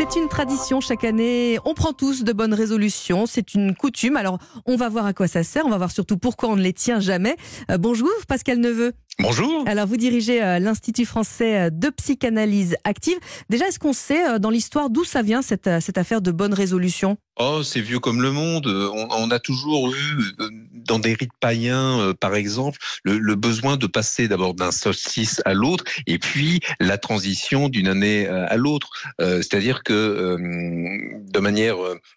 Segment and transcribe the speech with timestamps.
[0.00, 1.58] C'est une tradition chaque année.
[1.66, 3.26] On prend tous de bonnes résolutions.
[3.26, 4.16] C'est une coutume.
[4.16, 5.66] Alors, on va voir à quoi ça sert.
[5.66, 7.36] On va voir surtout pourquoi on ne les tient jamais.
[7.70, 8.94] Euh, bonjour, Pascal Neveu.
[9.18, 9.62] Bonjour.
[9.66, 13.18] Alors, vous dirigez euh, l'Institut français euh, de psychanalyse active.
[13.50, 17.18] Déjà, est-ce qu'on sait dans l'histoire d'où ça vient cette, cette affaire de bonnes résolutions?
[17.38, 18.66] Oh, c'est vieux comme le monde.
[18.66, 20.49] On, a toujours eu,
[20.90, 25.84] dans des rites païens, par exemple, le, besoin de passer d'abord d'un solstice à l'autre,
[26.06, 28.90] et puis la transition d'une année à l'autre.
[29.18, 31.76] C'est-à-dire que de manière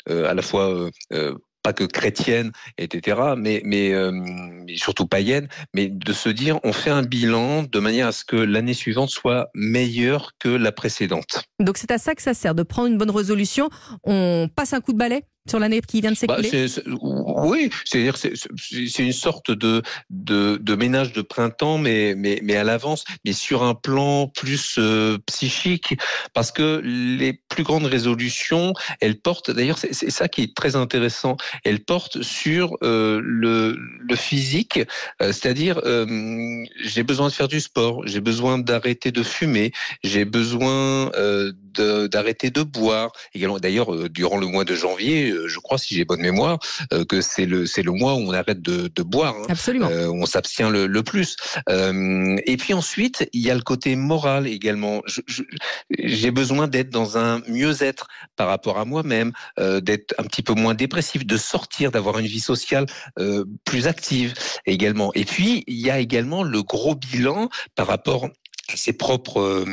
[0.09, 0.89] à la fois
[1.63, 3.93] pas que chrétienne, etc., mais, mais,
[4.75, 8.35] surtout païenne, mais de se dire on fait un bilan de manière à ce que
[8.35, 11.43] l'année suivante soit meilleure que la précédente.
[11.59, 13.69] Donc c'est à ça que ça sert, de prendre une bonne résolution.
[14.03, 15.23] On passe un coup de balai?
[15.49, 16.67] Sur l'année qui vient de bah, s'écouler
[17.01, 23.03] Oui, c'est-à-dire c'est une sorte de, de, ménage de printemps, mais, mais, mais à l'avance,
[23.25, 25.95] mais sur un plan plus euh, psychique,
[26.33, 31.35] parce que les plus grandes résolutions, elles portent, d'ailleurs c'est ça qui est très intéressant,
[31.65, 34.79] elles portent sur euh, le, le physique,
[35.21, 35.81] euh, c'est-à-dire
[36.83, 39.71] j'ai besoin de faire du sport, j'ai besoin d'arrêter de fumer,
[40.03, 41.11] j'ai besoin
[41.75, 43.11] d'arrêter de, boire.
[43.61, 46.59] D'ailleurs, durant le mois de janvier, je crois, si j'ai bonne mémoire,
[46.91, 49.45] euh, que c'est le c'est le mois où on arrête de, boire, hein.
[49.49, 49.89] Absolument.
[49.89, 51.35] Euh, on s'abstient le, plus.
[51.67, 55.01] et puis ensuite, il y a le côté moral également.
[55.99, 60.73] J'ai besoin d'être dans un mieux-être par rapport à moi-même, d'être un petit peu moins
[60.73, 62.85] dépressif, de sortir, d'avoir une vie sociale
[63.65, 64.33] plus active
[64.65, 65.11] également.
[65.13, 69.65] Et puis, il y a également le gros bilan par rapport à ses propres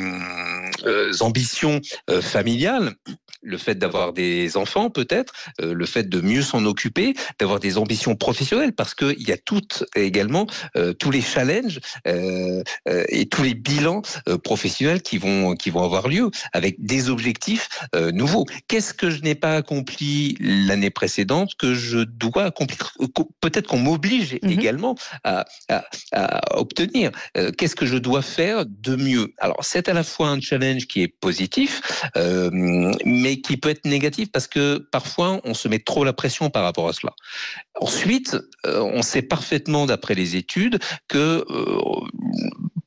[1.21, 1.79] ambitions
[2.21, 2.93] familiales
[3.41, 7.77] le fait d'avoir des enfants peut-être, euh, le fait de mieux s'en occuper, d'avoir des
[7.77, 12.63] ambitions professionnelles, parce qu'il y a toutes également euh, tous les challenges euh,
[13.09, 14.01] et tous les bilans
[14.43, 17.69] professionnels qui vont qui vont avoir lieu avec des objectifs
[18.13, 18.45] nouveaux.
[18.67, 22.93] Qu'est-ce que je n'ai pas accompli l'année précédente que je dois accomplir
[23.39, 24.51] Peut-être qu'on m'oblige mhm.
[24.51, 27.11] également à, à, à obtenir.
[27.57, 29.33] Qu'est-ce que je dois faire de mieux?
[29.37, 31.81] Alors c'est à la fois un challenge qui est positif,
[32.15, 36.63] mais qui peut être négatif parce que parfois on se met trop la pression par
[36.63, 37.13] rapport à cela.
[37.79, 41.79] Ensuite, euh, on sait parfaitement d'après les études que euh,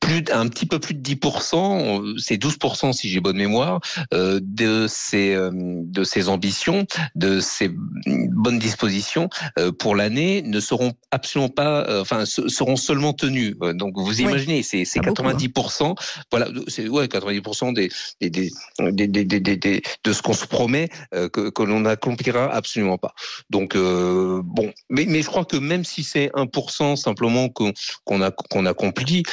[0.05, 3.79] plus, un petit peu plus de 10%, c'est 12% si j'ai bonne mémoire,
[4.13, 6.85] euh, de ces euh, de ces ambitions,
[7.15, 13.55] de ces bonnes dispositions euh, pour l'année ne seront absolument pas, enfin seront seulement tenues.
[13.73, 15.95] Donc vous imaginez, c'est 90%, hein.
[16.31, 17.89] voilà, c'est ouais 90% des
[18.21, 23.13] des, des, des, des, de ce qu'on se promet que, que l'on n'accomplira absolument pas.
[23.49, 27.73] Donc bon, mais mais je crois que même si c'est 1% simplement qu'on
[28.03, 29.23] qu'on a qu'on accomplit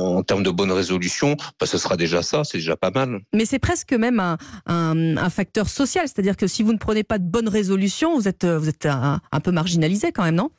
[0.00, 3.20] en termes de bonnes résolutions, bah, ce sera déjà ça, c'est déjà pas mal.
[3.34, 4.20] Mais c'est presque même
[4.66, 8.44] un, facteur social, c'est-à-dire que si vous ne prenez pas de bonnes résolutions, vous êtes,
[8.44, 10.50] vous êtes un peu marginalisé quand même, non?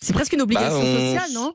[0.00, 1.54] C'est presque une obligation bah, sociale, non?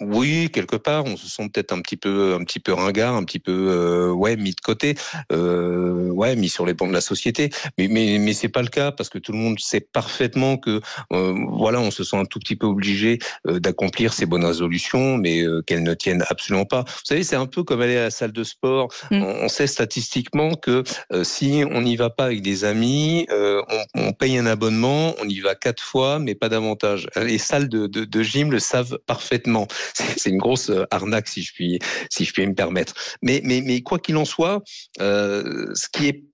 [0.00, 3.24] Oui, quelque part, on se sent peut-être un petit peu, un petit peu ringard, un
[3.24, 4.94] petit peu, euh, ouais, mis de côté,
[5.30, 7.50] euh, ouais, mis sur les bancs de la société.
[7.76, 10.80] Mais, mais, mais c'est pas le cas parce que tout le monde sait parfaitement que,
[11.12, 15.42] euh, voilà, on se sent un tout petit peu obligé d'accomplir ces bonnes résolutions, mais
[15.66, 16.82] qu'elles ne tiennent absolument pas.
[16.82, 18.88] Vous savez, c'est un peu comme aller à la salle de sport.
[19.10, 19.22] Mm.
[19.22, 20.84] On, sait statistiquement que
[21.24, 23.62] si on n'y va pas avec des amis, on,
[23.94, 27.08] on, paye un abonnement, on y va quatre fois, mais pas davantage.
[27.16, 29.66] Les salles de de, gym le savent parfaitement.
[30.16, 31.78] C'est une grosse euh, arnaque, si je puis,
[32.10, 32.94] si je puis me permettre.
[33.22, 34.62] Mais, mais, mais quoi qu'il en soit,
[35.00, 36.24] euh, ce qui est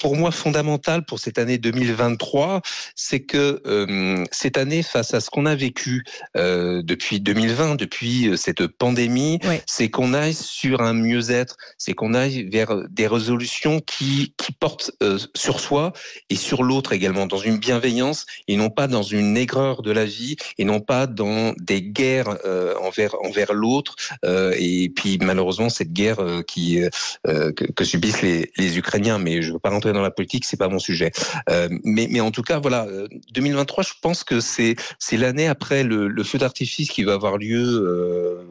[0.00, 2.62] pour moi fondamental pour cette année 2023,
[2.96, 6.04] c'est que euh, cette année, face à ce qu'on a vécu
[6.36, 12.14] euh, depuis 2020, depuis euh, cette pandémie, c'est qu'on aille sur un mieux-être, c'est qu'on
[12.14, 14.92] aille vers des résolutions qui, qui portent
[15.34, 15.92] sur soi
[16.30, 20.04] et sur l'autre également, dans une bienveillance et non pas dans une aigreur de la
[20.04, 22.38] vie et non pas dans des guerres
[22.80, 23.96] envers envers l'autre.
[24.24, 26.80] et puis malheureusement cette guerre qui
[27.24, 30.56] que, que, subissent les, les Ukrainiens, mais je veux pas rentrer dans la politique, c'est
[30.56, 31.12] pas mon sujet.
[31.50, 32.86] Euh, mais, mais en tout cas, voilà,
[33.32, 34.76] 2023, euh, je pense que c'est
[35.12, 38.44] l'année après le, feu d'artifice qui va avoir lieu euh,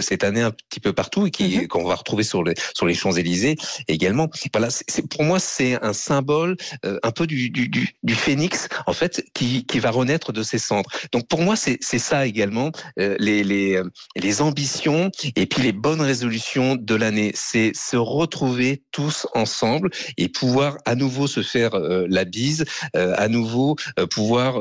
[0.00, 1.68] cette année un petit peu partout et qui mhm.
[1.68, 3.56] qu'on va retrouver sur les sur les Champs Élysées
[3.88, 4.28] également.
[4.52, 8.68] Voilà, c'est pour moi c'est un symbole euh, un peu du, du, du, du, phénix
[8.86, 10.90] en fait qui, qui va renaître de ses cendres.
[11.12, 13.80] Donc pour moi c'est c'est ça également euh, les les
[14.16, 17.32] les ambitions et puis les bonnes résolutions de l'année.
[17.34, 21.72] C'est se retrouver tous ensemble et pouvoir à nouveau se faire
[22.08, 22.64] la bise,
[22.94, 23.76] à nouveau
[24.10, 24.60] pouvoir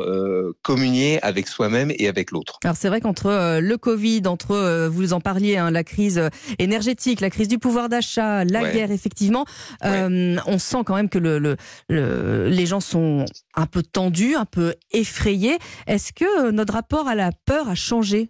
[0.62, 2.60] communier avec soi-même et avec l'autre.
[2.64, 6.22] Alors c'est vrai qu'entre le Covid, entre vous en parliez, hein, la crise
[6.60, 9.46] énergétique, la crise du pouvoir d'achat, la guerre, effectivement.
[9.84, 11.58] on sent quand même que le,
[11.90, 15.58] les gens sont un peu tendus, un peu effrayés.
[15.88, 18.30] Est-ce que notre rapport à la peur a changé?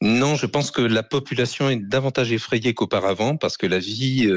[0.00, 4.30] Non, je pense que la population est davantage effrayée qu'auparavant parce que la vie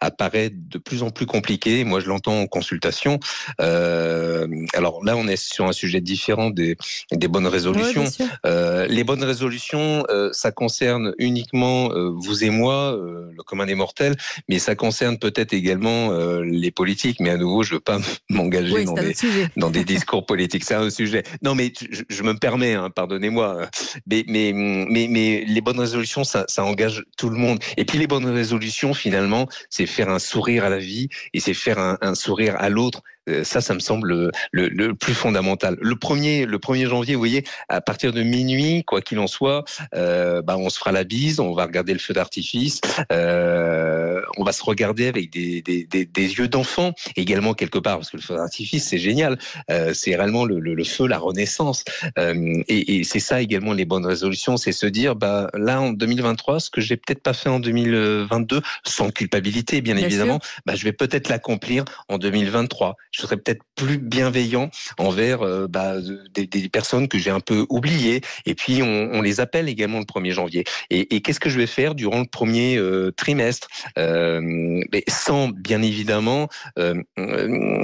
[0.00, 1.84] apparaît de plus en plus compliquée.
[1.84, 3.18] Moi, je l'entends en consultation.
[3.58, 6.76] alors là, on est sur un sujet différent des,
[7.12, 8.04] des bonnes résolutions.
[8.44, 10.75] Euh, les bonnes résolutions, euh, ça concerne
[11.18, 14.16] uniquement euh, vous et moi, le commun des mortels,
[14.48, 16.10] mais ça concerne peut-être également
[16.42, 17.20] les politiques.
[17.20, 17.98] Mais à nouveau, je ne veux pas
[18.30, 19.14] m'engager dans, des,
[19.56, 20.64] dans des discours politiques.
[20.64, 21.22] C'est un sujet.
[21.42, 21.72] Non, mais
[22.08, 23.68] je, me permets, hein, pardonnez-moi.
[24.06, 27.58] Mais, mais, mais, mais, les bonnes résolutions, ça, ça engage tout le monde.
[27.76, 31.54] Et puis les bonnes résolutions, finalement, c'est faire un sourire à la vie et c'est
[31.54, 33.02] faire un, un sourire à l'autre.
[33.28, 35.76] Euh, ça, ça me semble le, le, plus fondamental.
[35.80, 39.64] Le premier, le 1er janvier, vous voyez, à partir de minuit, quoi qu'il en soit,
[39.94, 42.80] euh, bah, on se fera la bise, on va regarder le feu d'artifice,
[43.12, 47.98] euh, on va se regarder avec des, des, des, des yeux d'enfant également quelque part,
[47.98, 49.38] parce que le feu d'artifice, c'est génial.
[49.70, 51.84] Euh, c'est réellement le, le, feu, la renaissance.
[52.18, 55.90] Euh, et, et c'est ça également les bonnes résolutions, c'est se dire, bah, là, en
[55.90, 60.84] 2023, ce que j'ai peut-être pas fait en 2022, sans culpabilité, bien, évidemment, bah, je
[60.84, 65.94] vais peut-être l'accomplir en 2023 je serais peut-être plus bienveillant envers euh, bah,
[66.34, 68.20] des, des, personnes que j'ai un peu oubliées.
[68.44, 70.64] Et puis, on, les appelle également le 1er janvier.
[70.90, 73.68] Et, qu'est-ce que je vais faire durant le premier euh, trimestre?
[73.98, 76.48] Euh, Sans, bien évidemment,
[76.78, 77.02] euh,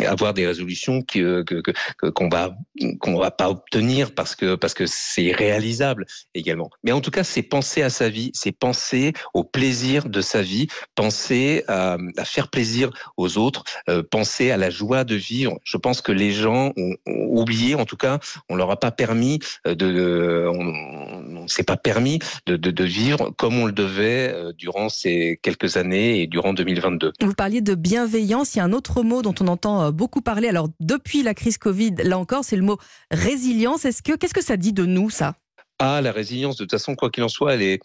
[0.07, 2.57] avoir des résolutions qu'on que, va
[3.01, 6.71] qu'on va pas obtenir parce que parce que c'est réalisable également.
[6.83, 10.43] Mais en tout cas, c'est penser à sa vie, c'est penser au plaisir de sa
[10.43, 13.65] vie, penser à, à faire plaisir aux autres,
[14.11, 15.59] penser à la joie de vivre.
[15.65, 19.39] Je pense que les gens ont, oublié, en tout cas, on leur a pas permis
[19.67, 24.53] euh, de, on, s'est pas permis de, de, de, vivre comme on le devait euh,
[24.53, 27.13] durant ces quelques années et durant 2022.
[27.21, 28.55] Vous parliez de bienveillance.
[28.55, 30.49] Il y a un autre mot dont on entend euh, beaucoup parler.
[30.49, 32.79] Alors depuis la crise Covid, là encore, c'est le mot
[33.11, 33.85] résilience.
[33.85, 35.35] Est-ce que qu'est-ce que ça dit de nous ça?
[35.79, 36.57] Ah, la résilience.
[36.57, 37.81] De toute façon, quoi qu'il en soit, elle est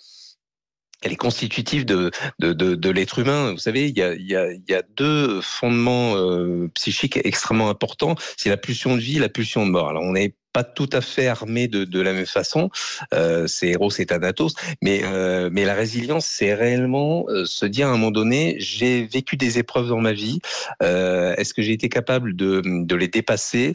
[1.04, 3.52] elle est constitutive de, de, de, de l'être humain.
[3.52, 7.70] Vous savez, il y a, il y a, y a deux fondements euh, psychiques extrêmement
[7.70, 8.16] importants.
[8.36, 9.90] C'est la pulsion de vie et la pulsion de mort.
[9.90, 12.72] Alors, on est pas tout à fait armé de, de la même façon.
[13.14, 14.56] Euh, c'est héros, c'est Thanatos.
[14.82, 19.06] Mais, euh, mais la résilience, c'est réellement euh, se dire à un moment donné, j'ai
[19.06, 20.40] vécu des épreuves dans ma vie.
[20.82, 23.74] Euh, est-ce que j'ai été capable de, de les dépasser?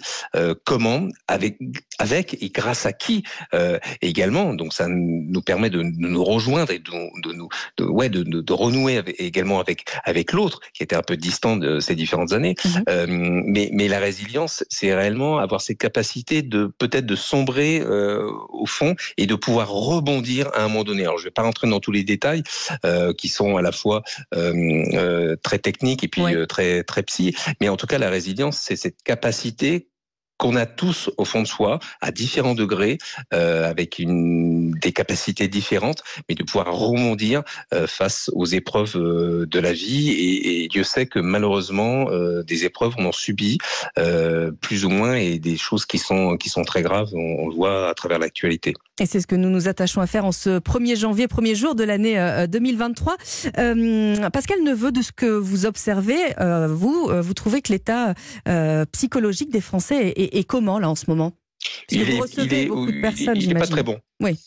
[0.64, 1.06] Comment?
[1.28, 1.58] Avec,
[2.00, 3.22] avec et grâce à qui?
[4.00, 6.92] Également Donc ça nous permet de, nous rejoindre et de,
[7.22, 11.02] de nous, de, ouais, de, de, renouer avec, également avec avec l'autre qui était un
[11.02, 12.56] peu distant de ces différentes années.
[12.64, 13.42] Mmh.
[13.54, 18.66] mais, mais la résilience, c'est réellement avoir cette capacité de peut-être de sombrer euh, au
[18.66, 21.02] fond et de pouvoir rebondir à un moment donné.
[21.02, 22.42] Alors je ne vais pas rentrer dans tous les détails
[22.84, 24.02] euh, qui sont à la fois
[24.34, 28.76] euh, très techniques et puis très très psy, mais en tout cas la résilience c'est
[28.76, 29.88] cette capacité
[30.42, 32.98] qu'on a tous au fond de soi, à différents degrés,
[33.32, 39.60] euh, avec des capacités différentes, mais de pouvoir rebondir euh, face aux épreuves euh, de
[39.60, 40.10] la vie.
[40.10, 42.06] Et, Dieu sait que malheureusement,
[42.42, 43.58] des épreuves, on en subit
[44.60, 47.90] plus ou moins, et des choses qui sont, qui sont très graves, on le voit
[47.90, 48.74] à travers l'actualité.
[49.02, 51.74] Et c'est ce que nous nous attachons à faire en ce 1er janvier, premier jour
[51.74, 52.14] de l'année
[52.48, 53.16] 2023.
[54.30, 56.20] Pascal Neveu, de ce que vous observez,
[56.68, 58.14] vous, vous trouvez que l'état
[58.92, 61.32] psychologique des Français est comment là en ce moment?
[61.90, 63.98] Il est, il est, beaucoup de personnes, il n'est pas très bon.
[64.20, 64.38] Oui.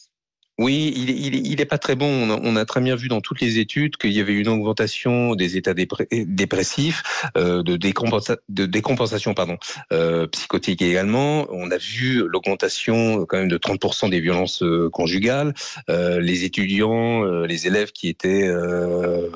[0.57, 2.29] Oui, il est, il, est, pas très bon.
[2.29, 5.57] On a, très bien vu dans toutes les études qu'il y avait une augmentation des
[5.57, 7.03] états dépressifs,
[7.37, 9.57] euh, de, décompensa de décompensation pardon,
[9.91, 11.45] euh, psychotique également.
[11.49, 15.53] On a vu l'augmentation quand même de 30% des violences euh, conjugales.
[15.89, 19.27] Euh, les étudiants, euh, les élèves qui étaient euh,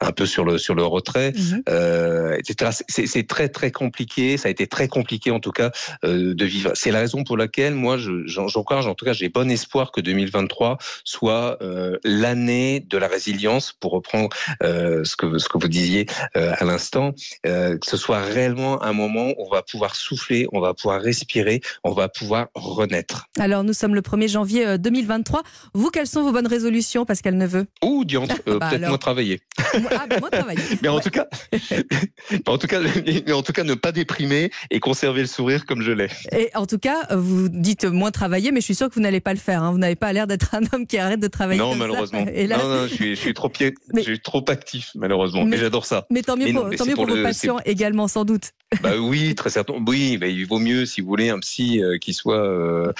[0.00, 2.36] un peu sur le sur le retrait, mmh.
[2.38, 2.72] etc.
[2.88, 4.36] C'est très très compliqué.
[4.36, 5.70] Ça a été très compliqué en tout cas
[6.02, 6.72] de vivre.
[6.74, 7.96] C'est la raison pour laquelle moi,
[8.26, 10.57] j'encourage, en tout cas, j'ai bon espoir que 2023
[11.04, 14.28] soit euh, l'année de la résilience, pour reprendre
[14.62, 17.12] euh, ce, que, ce que vous disiez euh, à l'instant,
[17.44, 21.60] que ce soit réellement un moment où on va pouvoir souffler, on va pouvoir respirer,
[21.84, 23.26] on va pouvoir renaître.
[23.38, 25.42] Alors nous sommes le 1er janvier 2023.
[25.74, 27.66] Vous, quelles sont vos bonnes résolutions, Pascal Neveu?
[27.82, 29.40] Ouh, diantre, bah peut-être moins travailler.
[29.58, 30.62] Ah, bah, moins travailler.
[30.82, 31.26] mais en tout cas,
[32.46, 35.82] en tout cas, mais en tout cas, ne pas déprimer et conserver le sourire comme
[35.82, 36.08] je l'ai.
[36.32, 39.20] Et en tout cas, vous dites moins travailler, mais je suis sûr que vous n'allez
[39.20, 39.62] pas le faire.
[39.62, 39.72] Hein.
[39.72, 41.60] Vous n'avez pas l'air d'être un homme qui arrête de travailler.
[41.60, 42.24] Non, malheureusement.
[42.24, 45.44] non, non, je suis, je suis trop, pied, je suis trop actif, malheureusement.
[45.44, 46.06] Mais, j'adore ça.
[46.10, 48.52] Mais tant mieux pour, tant mieux pour vos patients également, sans doute.
[48.82, 49.82] bah oui, très certainement.
[49.86, 52.92] Oui, mais il vaut mieux, si vous voulez, un psy qui soit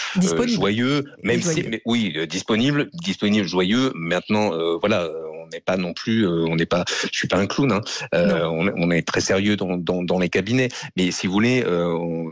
[0.46, 3.92] joyeux, même si, oui, disponible, disponible, joyeux.
[3.94, 5.08] Maintenant, voilà,
[5.42, 7.72] on n'est pas non plus, on n'est pas, je suis pas un clown.
[7.72, 7.80] Hein.
[8.12, 10.68] On, on, est très sérieux dans, dans, dans, les cabinets.
[10.96, 11.64] Mais si vous voulez,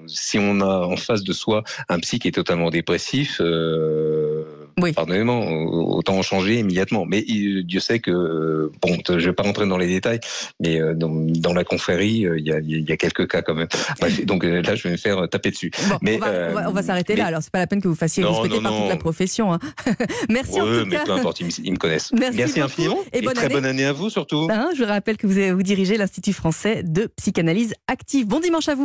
[0.07, 3.41] si on a en face de soi un psy qui est totalement dépressif.
[4.79, 4.93] Oui.
[4.93, 7.07] Pardonnez-moi, autant en changer immédiatement.
[7.07, 10.21] Mais Dieu sait que, bon, je vais pas rentrer dans les détails,
[10.61, 13.55] mais euh, dans, dans la confrérie, euh, il y, a, y, a, quelques cas quand
[13.55, 13.69] même.
[14.25, 15.71] donc euh, là, je vais me faire taper dessus.
[16.03, 16.21] mais,
[16.67, 17.27] on va, s'arrêter là.
[17.27, 19.55] Alors, c'est pas la peine que vous fassiez respecter par toute la profession.
[19.55, 19.61] Hein.
[20.29, 22.13] Merci en tout mais peu importe, ils, me connaissent.
[22.13, 22.99] Merci, infiniment.
[23.15, 23.55] Et, bonne très année.
[23.55, 24.47] bonne année à vous surtout.
[24.51, 28.27] Hein, je rappelle que vous, vous dirigez l'Institut français de psychanalyse active.
[28.27, 28.85] Bon dimanche à vous.